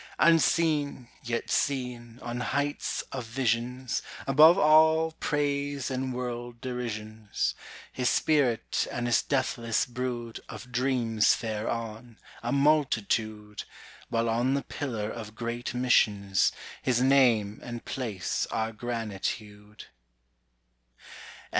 [0.17, 7.53] Unseen, yet seen, on heights of visions, Above all praise and world derisions,
[7.93, 13.65] His spirit and his deathless brood Of dreams fare on, a multitude,
[14.09, 19.85] While on the pillar of great missions His name and place are granite hewed.